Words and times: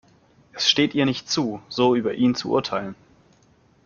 Es 0.53 0.67
steht 0.67 0.95
ihr 0.95 1.05
nicht 1.05 1.29
zu, 1.29 1.61
so 1.69 1.93
über 1.95 2.15
ihn 2.15 2.33
zu 2.33 2.49
urteilen. 2.49 2.95